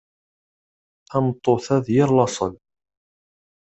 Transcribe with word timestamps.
Tameṭṭut-a 1.09 1.77
d 1.85 1.87
yir 1.95 2.09
laṣel. 2.15 2.53